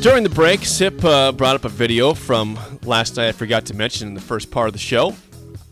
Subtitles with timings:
[0.00, 3.26] During the break, Sip uh, brought up a video from last night.
[3.28, 5.16] I forgot to mention in the first part of the show.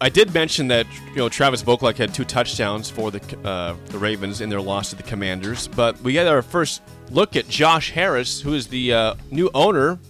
[0.01, 3.99] I did mention that you know Travis Vokolek had two touchdowns for the uh, the
[3.99, 7.93] Ravens in their loss to the Commanders, but we had our first look at Josh
[7.93, 10.01] Harris, who is the uh, new owner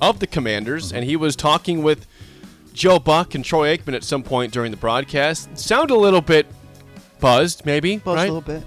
[0.00, 2.08] of the Commanders, and he was talking with
[2.74, 5.56] Joe Buck and Troy Aikman at some point during the broadcast.
[5.56, 6.46] Sound a little bit
[7.20, 8.28] buzzed, maybe, Buzz right?
[8.28, 8.64] a little bit.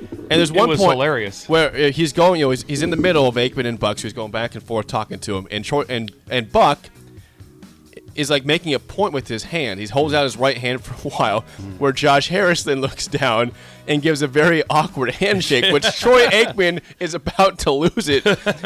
[0.00, 1.48] And there's It one was point hilarious.
[1.48, 3.98] where uh, he's going, you know, he's, he's in the middle of Aikman and Buck,
[3.98, 6.90] so he's going back and forth talking to him, and Troy and and Buck
[8.14, 9.78] is like making a point with his hand.
[9.78, 11.40] He holds out his right hand for a while,
[11.78, 13.52] where Josh Harris then looks down
[13.86, 18.24] and gives a very awkward handshake, which Troy Aikman is about to lose it,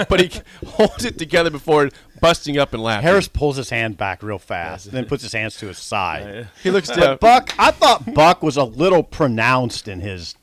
[0.08, 0.30] but he
[0.66, 3.02] holds it together before busting up and laughing.
[3.08, 6.48] Harris pulls his hand back real fast, and then puts his hands to his side.
[6.62, 6.98] he looks down.
[7.00, 10.39] But Buck, I thought Buck was a little pronounced in his i-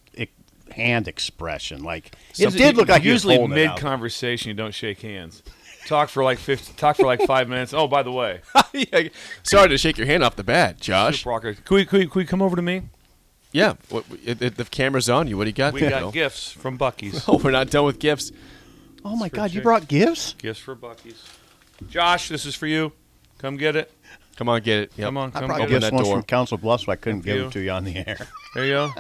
[0.77, 1.83] hand expression.
[1.83, 5.43] Like it did look like he was usually it mid conversation you don't shake hands.
[5.88, 7.73] Talk for like 50, talk for like five minutes.
[7.73, 8.41] Oh, by the way,
[8.73, 9.07] Yeah,
[9.43, 11.23] Sorry to shake your hand off the bat, Josh.
[11.23, 12.83] Brocker, can we, can we, can we come over to me?
[13.53, 15.38] Yeah, what, it, it- the camera's on you.
[15.38, 15.89] What do you got We there?
[15.91, 16.11] got Bill?
[16.11, 17.23] gifts from Buc-ee's.
[17.29, 18.31] Oh, we're not done with gifts.
[19.05, 19.53] Oh my God!
[19.53, 20.33] You brought gifts?
[20.38, 21.23] gifts for Buc-ee's.
[21.89, 22.91] Josh, this is for you.
[23.38, 23.89] Come get it.
[24.35, 24.91] Come on, get it.
[24.97, 25.07] Yep.
[25.07, 26.17] Come on, I come brought open gifts that once door.
[26.17, 27.41] from Council Bluffs, so I couldn't Thank give you.
[27.44, 28.27] them to you on the air.
[28.53, 28.91] There you go.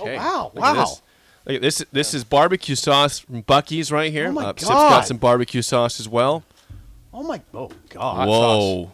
[0.00, 0.16] Okay.
[0.16, 0.80] wow, Look at wow.
[0.84, 1.02] this.
[1.46, 1.84] Look at this.
[1.92, 4.28] This is barbecue sauce from Buc-ee's right here.
[4.28, 4.90] Oh my uh, Sip's God.
[4.90, 6.44] got some barbecue sauce as well.
[7.14, 7.40] Oh my!
[7.54, 8.28] Oh God!
[8.28, 8.92] Whoa.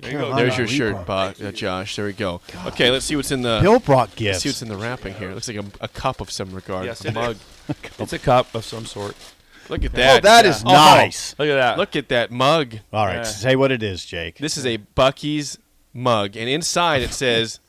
[0.00, 0.34] There you go.
[0.34, 1.96] There's your shirt, Bu- uh, Josh.
[1.96, 2.40] There we go.
[2.66, 3.58] Okay, let's see what's in the.
[3.60, 4.36] Bill brought gifts.
[4.36, 5.30] Let's see what's in the wrapping here.
[5.30, 6.86] It looks like a, a cup of some regard.
[6.86, 7.36] Yes, a it mug.
[7.98, 9.14] It's a cup of some sort.
[9.68, 10.22] Look at oh, that.
[10.24, 11.34] that is Oh, nice.
[11.38, 11.78] Look at that.
[11.78, 12.76] Look at that mug.
[12.92, 13.22] All right, Yeah.
[13.22, 14.38] say what it is, Jake.
[14.38, 15.58] This is a Buc-ee's
[15.92, 17.60] mug, and inside it says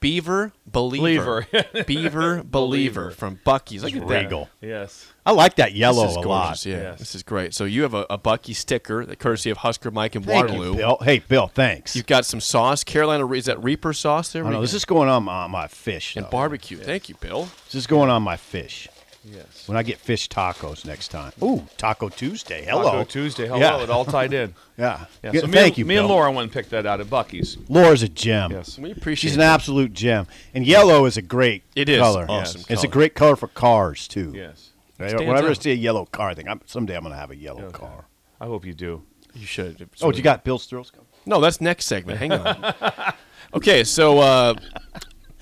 [0.00, 1.46] Beaver Believer.
[1.52, 1.84] Believer.
[1.86, 3.82] Beaver Believer from Buc-ee's.
[3.82, 4.48] Look at that.
[4.60, 5.06] Yes.
[5.24, 6.66] I like that yellow this is a gorgeous.
[6.66, 6.70] lot.
[6.72, 6.98] Yeah, Yes.
[7.00, 7.52] this is great.
[7.54, 10.70] So you have a, a Buc-ee sticker, that courtesy of Husker Mike and Thank Waterloo.
[10.72, 10.98] you, Bill.
[11.02, 11.96] Hey, Bill, thanks.
[11.96, 13.26] You've got some sauce, Carolina.
[13.32, 14.44] Is that Reaper sauce there?
[14.44, 16.16] I know this is going on my, my fish.
[16.16, 16.30] and though.
[16.30, 16.76] barbecue.
[16.78, 17.48] Thank you, Bill.
[17.66, 18.88] This is going on my fish.
[19.28, 19.66] Yes.
[19.66, 21.32] When I get fish tacos next time.
[21.42, 22.64] Ooh, Taco Tuesday.
[22.64, 22.84] Hello.
[22.84, 23.46] Taco Tuesday.
[23.48, 23.58] Hello.
[23.58, 23.82] Yeah.
[23.82, 24.54] It all tied in.
[24.78, 25.06] Yeah.
[25.24, 25.32] Yeah.
[25.32, 27.06] Good- So me Thank and, you, Me and Laura went and picked that out at
[27.06, 27.56] Buc-ee's.
[27.70, 28.52] Laura's a gem.
[28.52, 28.78] Yes.
[28.78, 29.30] We appreciate.
[29.30, 29.54] She's an that.
[29.54, 30.26] absolute gem.
[30.52, 32.26] And yellow is a great It is color.
[32.28, 34.32] awesome It's a great color for cars, too.
[34.34, 34.72] Yes.
[34.98, 35.08] Right?
[35.10, 37.30] Stands Whenever I see a yellow car, I think I'm, someday I'm going to have
[37.30, 37.78] a yellow Okay.
[37.78, 38.04] car.
[38.38, 39.02] I hope you do.
[39.32, 39.80] You should.
[39.80, 41.06] It's Oh, really- you got Bill's Thrills coming?
[41.24, 42.18] No, that's next segment.
[42.18, 42.74] Hang on.
[43.54, 44.54] okay, so uh,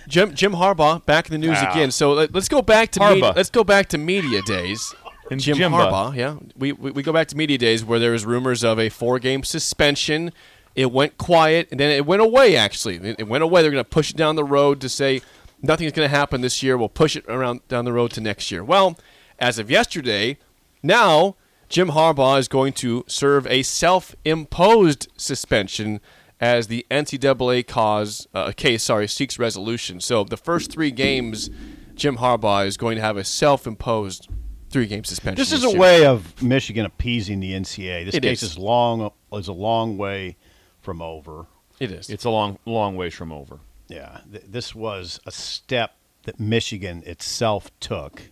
[0.09, 1.70] Jim Jim Harbaugh back in the news Ah.
[1.72, 1.91] again.
[1.91, 4.94] So let, us go back to media, let's go back to media days.
[5.31, 5.91] And Jim Jimba.
[5.91, 8.78] Harbaugh, yeah, we, we we go back to media days where there was rumors of
[8.78, 10.32] a four game suspension.
[10.75, 12.56] It went quiet and then it went away.
[12.56, 13.62] Actually, it, it went away.
[13.62, 15.22] They're going to push it down the road to say
[15.62, 16.76] nothing's going to happen this year.
[16.76, 18.62] We'll push it around down the road to next year.
[18.62, 18.98] Well,
[19.38, 20.37] as of yesterday,
[20.82, 21.37] now
[21.70, 26.00] Jim Harbaugh is going to serve a self-imposed suspension
[26.40, 30.00] as the NCAA cause uh, case sorry seeks resolution.
[30.00, 31.50] So the first three games,
[31.94, 34.28] Jim Harbaugh is going to have a self-imposed
[34.70, 35.36] three-game suspension.
[35.40, 35.78] This is a year.
[35.78, 38.04] way of Michigan appeasing the NCAA.
[38.06, 38.52] This It case is.
[38.52, 38.58] is.
[38.58, 40.36] long is a long way
[40.81, 41.46] from over.
[41.81, 42.10] It is.
[42.10, 43.58] It's a long, long ways from over.
[43.88, 45.94] Yeah, th- this was a step
[46.25, 48.31] that Michigan itself took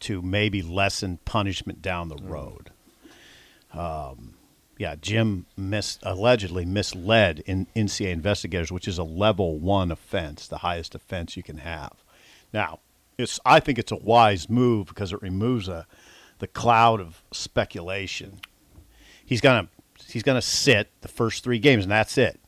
[0.00, 2.70] to maybe lessen punishment down the road.
[3.72, 4.34] Um,
[4.80, 10.56] yeah, Jim mis- allegedly misled in NCAA investigators, which is a level one offense, the
[10.56, 11.92] highest offense you can have.
[12.50, 12.78] Now,
[13.18, 15.86] it's I think it's a wise move because it removes a
[16.38, 18.40] the cloud of speculation.
[19.22, 19.68] He's gonna
[20.08, 22.40] he's gonna sit the first three games, and that's it.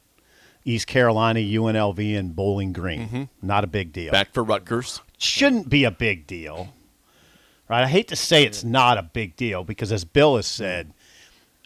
[0.64, 3.08] East Carolina, UNLV, and Bowling Green.
[3.08, 3.46] Mm-hmm.
[3.46, 4.10] Not a big deal.
[4.10, 5.02] Back for Rutgers.
[5.18, 6.72] Shouldn't be a big deal,
[7.68, 7.84] right?
[7.84, 10.94] I hate to say it's not a big deal because, as Bill has said,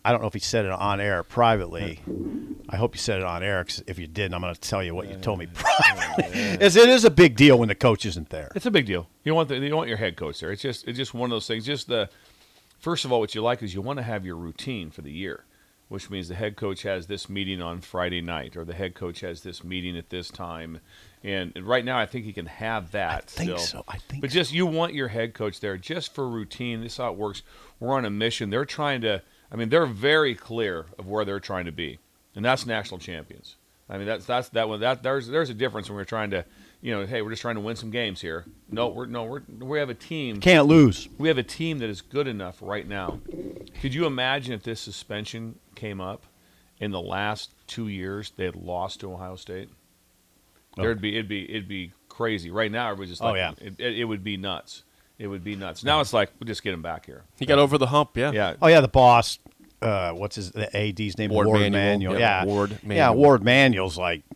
[0.06, 2.00] I don't know if he said it on air privately.
[2.68, 3.64] I hope you said it on air.
[3.64, 6.38] 'cause if you didn't, I'm going to tell you what you told me privately.
[6.64, 8.50] Is it is a big deal when the coach isn't there.
[8.54, 9.08] It's a big deal.
[9.24, 10.52] You don't want the, you don't want your head coach there.
[10.52, 11.66] It's just it's just one of those things.
[11.66, 12.08] Just the
[12.78, 15.10] first of all, what you like is you want to have your routine for the
[15.10, 15.44] year,
[15.88, 19.20] which means the head coach has this meeting on Friday night, or the head coach
[19.20, 20.78] has this meeting at this time.
[21.24, 23.10] And right now, I think he can have that.
[23.14, 23.58] I think still.
[23.58, 23.84] so.
[23.88, 24.34] I think But so.
[24.34, 26.82] just you want your head coach there just for routine.
[26.82, 27.42] This is how it works.
[27.80, 28.50] We're on a mission.
[28.50, 29.22] They're trying to.
[29.50, 31.98] I mean, they're very clear of where they're trying to be,
[32.34, 33.56] and that's national champions.
[33.88, 34.80] I mean, that's that's that one.
[34.80, 36.44] That there's there's a difference when we're trying to,
[36.80, 38.44] you know, hey, we're just trying to win some games here.
[38.70, 40.40] No, we're no, we're we have a team.
[40.40, 41.08] Can't lose.
[41.18, 43.20] We have a team that is good enough right now.
[43.80, 46.24] Could you imagine if this suspension came up
[46.80, 49.68] in the last two years they had lost to Ohio State?
[50.76, 50.82] Oh.
[50.82, 52.50] There'd be it'd be it'd be crazy.
[52.50, 53.52] Right now, everybody's just Oh, like, yeah.
[53.60, 54.82] it, it, it would be nuts.
[55.18, 55.82] It would be nuts.
[55.84, 57.24] Now it's like we'll just get him back here.
[57.38, 58.16] He got over the hump.
[58.16, 58.32] Yeah.
[58.32, 59.38] Yeah, Oh yeah, the boss.
[59.80, 61.30] Uh, what's his the AD's name?
[61.30, 61.70] Warde Manuel.
[61.70, 62.18] Manuel.
[62.18, 64.35] Yeah, Yeah, Warde Yeah, Warde Manuel's like, you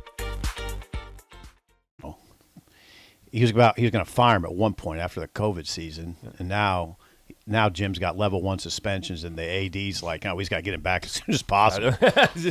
[3.31, 5.67] He was about he was going to fire him at one point after the COVID
[5.67, 6.97] season, and now
[7.47, 10.73] now Jim's got level one suspensions, and the AD's like, oh, he's got to get
[10.73, 11.93] him back as soon as possible.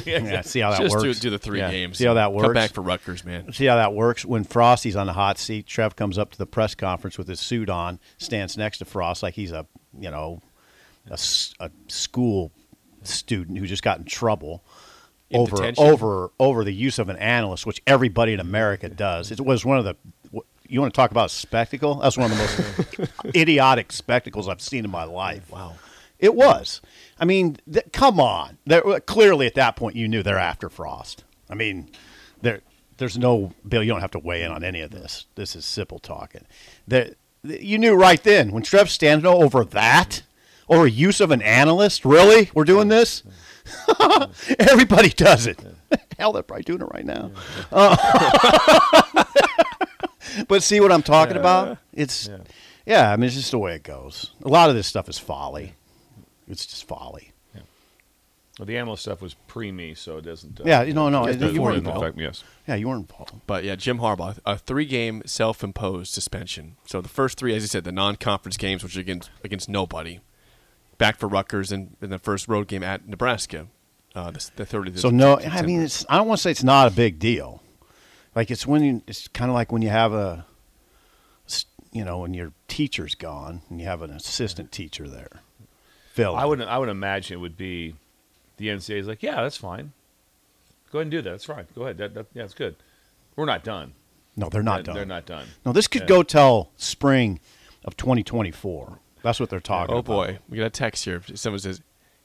[0.04, 1.20] yeah, see how that Just do, works.
[1.20, 1.70] do the three Yeah.
[1.70, 1.98] games.
[1.98, 2.46] See how that works.
[2.46, 3.52] Come back for Rutgers, man.
[3.52, 4.24] See how that works?
[4.24, 7.40] When Frosty's on the hot seat, Trev comes up to the press conference with his
[7.40, 9.66] suit on, stands next to Frost like he's a
[9.98, 10.40] you know
[11.10, 11.18] a,
[11.60, 12.52] a school
[13.02, 14.62] student who just got in trouble
[15.30, 15.84] In over detention?
[15.84, 19.30] over over the use of an analyst, which everybody in America does.
[19.30, 19.96] It was one of the.
[20.70, 21.96] You want to talk about a spectacle?
[21.96, 25.50] That's one of the most idiotic spectacles I've seen in my life.
[25.50, 25.74] Wow,
[26.18, 26.80] it was.
[27.18, 28.58] I mean, th- come on.
[28.64, 31.24] There, clearly, at that point, you knew they're after Frost.
[31.48, 31.90] I mean,
[32.40, 32.60] there,
[32.98, 33.82] there's no Bill.
[33.82, 35.26] You don't have to weigh in on any of this.
[35.34, 36.46] This is simple talking.
[36.86, 40.22] There, you knew right then when Trev's standing over that,
[40.68, 42.04] over use of an analyst.
[42.04, 43.24] Really, we're doing this.
[44.58, 45.58] Everybody does it.
[46.18, 47.32] Hell, they're probably doing it right now.
[47.72, 49.24] Uh,
[50.48, 51.78] but see what I'm talking about?
[51.92, 52.28] It's
[52.86, 53.10] yeah.
[53.12, 54.32] I mean, it's just the way it goes.
[54.44, 55.74] A lot of this stuff is folly.
[56.48, 57.30] It's just folly.
[58.60, 60.60] Well, the animal stuff was pre me, so it doesn't.
[60.60, 62.14] Uh, Yeah, no, know, no, it you weren't involved.
[62.14, 62.44] me, Yes.
[62.68, 63.32] Yeah, you weren't involved.
[63.46, 66.76] But yeah, Jim Harbaugh, a three-game self-imposed suspension.
[66.84, 70.20] So the first three, as you said, the non-conference games, which are against against nobody,
[70.98, 73.68] back for Rutgers, and, and the first road game at Nebraska,
[74.14, 76.04] uh, the, the third of So no, I mean, it's.
[76.10, 77.62] I don't want to say it's not a big deal.
[78.34, 80.46] Like it's when you, it's kind of like when you have a
[81.92, 85.42] you know, when your teacher's gone and you have an assistant teacher there.
[86.12, 87.94] Phil, I would I would imagine it would be
[88.56, 89.92] the NCAA is like, yeah, that's fine.
[90.92, 91.30] Go ahead and do that.
[91.30, 91.66] That's fine.
[91.74, 91.98] Go ahead.
[91.98, 92.76] That, that, yeah, it's good.
[93.36, 93.94] We're not done.
[94.36, 94.94] No, they're not They're- done.
[94.96, 95.46] They're not done.
[95.64, 96.08] No, this could Yeah.
[96.08, 97.40] go till spring
[97.84, 98.98] of 2024.
[99.22, 99.96] That's what they're talking about.
[99.96, 100.12] Oh about.
[100.12, 101.22] boy, we got a text here.
[101.34, 101.80] Someone says,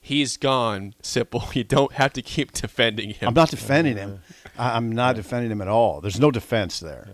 [0.06, 1.52] "He's gone, Sipple.
[1.56, 4.20] You don't have to keep defending him." I'm not defending him.
[4.58, 6.00] I'm not defending him at all.
[6.02, 7.10] There's no defense there.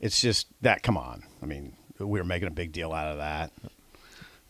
[0.00, 0.82] It's just that.
[0.82, 1.24] Come on.
[1.42, 3.52] I mean, we were making a big deal out of that.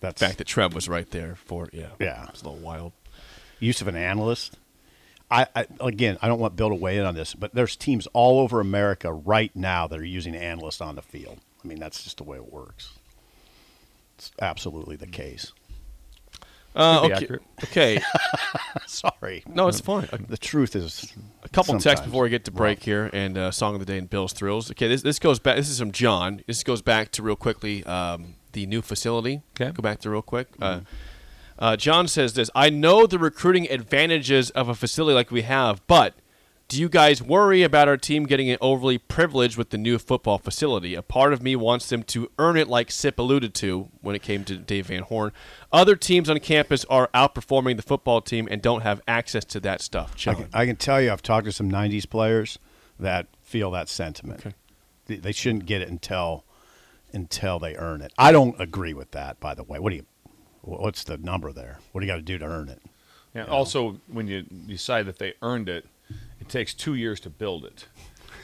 [0.01, 2.27] That's The fact that Trev was right there for it, yeah, Yeah.
[2.31, 2.93] it's a little wild.
[3.59, 4.57] use of an analyst.
[5.31, 8.07] I, I again, I don't want Bill to weigh in on this, but there's teams
[8.15, 11.39] all over America right now that are using analysts on the field.
[11.63, 12.93] I mean, that's just the way it works.
[14.17, 15.53] It's absolutely the case.
[16.77, 17.29] Uh, okay,
[17.65, 18.01] okay.
[18.87, 19.43] Sorry.
[19.49, 20.09] no, it's fine.
[20.29, 21.13] The truth is
[21.43, 23.99] a couple texts before we get to break here, and uh, song of the day
[23.99, 24.71] and Bill's thrills.
[24.71, 25.57] Okay, this this goes back.
[25.57, 26.43] This is from John.
[26.47, 29.43] This goes back to real quickly um, the new facility.
[29.61, 29.73] Okay.
[29.73, 30.49] go back to real quick.
[30.61, 30.81] Uh,
[31.59, 35.87] Uh, John says this I know the recruiting advantages of a facility like we have,
[35.87, 36.15] but
[36.71, 40.95] do you guys worry about our team getting overly privileged with the new football facility?
[40.95, 44.23] A part of me wants them to earn it, like Sip alluded to when it
[44.23, 45.33] came to Dave Van Horn.
[45.73, 49.81] Other teams on campus are outperforming the football team and don't have access to that
[49.81, 50.15] stuff.
[50.29, 52.61] I can, I can tell you, I've talked to some '90s players
[53.01, 54.47] that feel that sentiment.
[54.47, 54.55] Okay.
[55.07, 56.45] They, they shouldn't get it until
[57.13, 58.13] until they earn it.
[58.17, 59.41] I don't agree with that.
[59.41, 60.07] By the way, what do you?
[60.61, 61.81] What's the number there?
[61.91, 62.81] What do you got to do to earn it?
[63.35, 65.89] And also, when you decide that they earned it, it
[66.51, 67.87] takes two years to build it.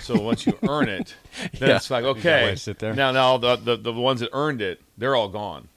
[0.00, 1.14] So once you earn it,
[1.58, 1.76] then Yeah.
[1.76, 2.54] it's like okay.
[2.56, 2.94] sit there?
[2.94, 5.68] Now, now the, the the ones that earned it, they're all gone.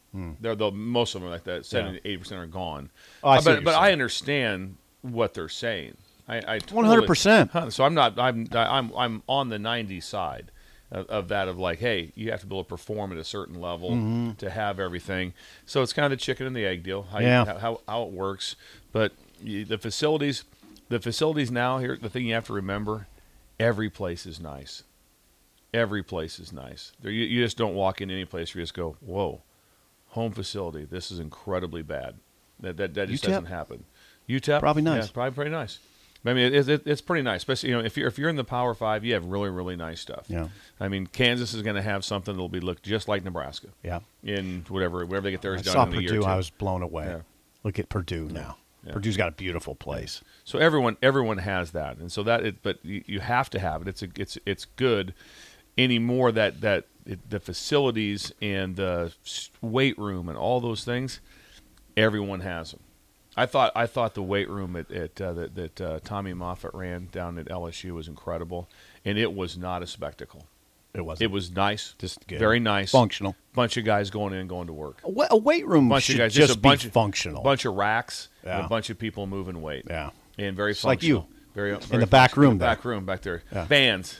[0.41, 1.65] They're the most of them are like that.
[1.65, 2.89] Seventy eighty percent are gone.
[3.23, 5.97] Oh, I Uh, see but you're I understand what they're saying.
[6.27, 7.71] I, I 100%.
[7.71, 8.19] So I'm not.
[8.19, 10.51] I'm I'm I'm on the '90s side
[10.91, 11.47] of, of that.
[11.47, 14.31] Of like, hey, you have to be able to perform at a certain level Mm-hmm.
[14.33, 15.33] to have everything.
[15.65, 17.03] So it's kind of the chicken and the egg deal.
[17.03, 17.45] How Yeah.
[17.45, 18.55] how, how how it works.
[18.91, 20.43] But you, the facilities,
[20.89, 21.97] the facilities now here.
[21.99, 23.07] The thing you have to remember,
[23.59, 24.83] every place is nice.
[25.73, 26.93] Every place is nice.
[27.01, 29.41] There, you, you just don't walk in any place where you just go, whoa,
[30.09, 30.85] home facility.
[30.85, 32.15] This is incredibly bad.
[32.59, 33.27] That that, that just UTEP?
[33.27, 33.85] doesn't happen.
[34.27, 35.05] UTEP Probably nice.
[35.05, 35.79] Yeah, probably pretty nice.
[36.25, 38.35] I mean, it, it, it's pretty nice, especially you know if you're if you're in
[38.35, 40.25] the Power Five, you have really really nice stuff.
[40.27, 40.49] Yeah.
[40.79, 43.67] I mean, Kansas is going to have something that'll be look just like Nebraska.
[43.83, 43.99] Yeah.
[44.23, 46.09] In whatever wherever they get I theirs done saw in a year.
[46.09, 46.25] Purdue.
[46.25, 47.05] I was blown away.
[47.05, 47.19] Yeah.
[47.63, 48.57] Look at Purdue now.
[48.85, 48.93] Yeah.
[48.93, 50.21] Purdue's got a beautiful place.
[50.45, 53.81] So everyone everyone has that, and so that it, but you, you have to have
[53.81, 53.87] it.
[53.87, 55.13] It's a, it's it's good.
[55.77, 59.13] Anymore that that it, the facilities and the
[59.61, 61.19] weight room and all those things,
[61.97, 62.81] everyone has them.
[63.35, 66.73] I thought I thought the weight room at, at uh, that that uh, Tommy Moffitt
[66.73, 68.69] ran down at LSU was incredible,
[69.05, 70.45] and it was not a spectacle.
[70.93, 71.21] It was.
[71.21, 72.39] It was nice, Just good.
[72.39, 73.35] very nice, Functional.
[73.53, 74.97] Bunch of guys going in and going to work.
[75.03, 77.43] A wa- a weight room bunch should of guys, just a bunch be of, functional.
[77.43, 78.65] bunch of racks, and Yeah.
[78.65, 79.85] a bunch of people moving weight.
[79.87, 80.09] Yeah.
[80.39, 81.27] and very It's like functional.
[81.29, 81.35] you.
[81.53, 82.41] very, In very the back functional.
[82.43, 82.75] room In the there.
[82.75, 83.43] back room back there.
[83.51, 83.65] Yeah.
[83.65, 84.19] Bands,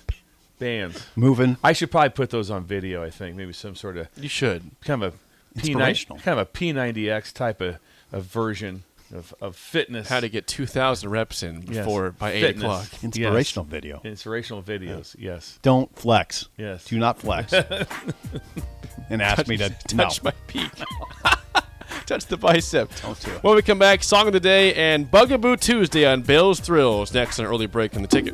[0.59, 1.07] bands.
[1.15, 1.57] Moving.
[1.63, 3.03] I should probably put those on video.
[3.03, 4.69] I think maybe some sort of You should.
[4.83, 6.19] kind of a P90, Inspirational.
[6.19, 7.77] kind of a P90X type of,
[8.11, 8.83] of version
[9.13, 10.07] of, of fitness.
[10.07, 11.77] How to get 2,000 reps in Yes.
[11.77, 12.63] before by 8 Fitness.
[12.63, 12.87] o'clock.
[12.91, 13.03] Yes.
[13.03, 14.01] Inspirational video.
[14.03, 15.15] Inspirational videos.
[15.17, 15.59] Yes.
[15.61, 16.47] Don't flex.
[16.57, 16.85] Yes.
[16.85, 17.53] Do not flex.
[19.09, 20.29] and ask me to touch no.
[20.29, 20.71] my peak.
[22.05, 22.89] touch the bicep.
[23.01, 23.43] Don't do it.
[23.43, 27.13] When we come back, song of the day and Bugaboo Tuesday on Bill's Thrills.
[27.13, 28.33] Next on early break in the ticket.